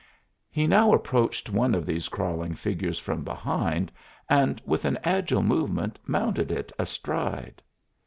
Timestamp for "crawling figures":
2.09-2.97